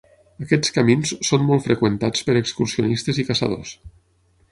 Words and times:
Aquests 0.43 0.71
camins 0.77 1.11
són 1.27 1.43
molt 1.49 1.63
freqüentats 1.67 2.25
per 2.29 2.35
excursionistes 2.39 3.21
i 3.25 3.27
caçadors. 3.29 3.75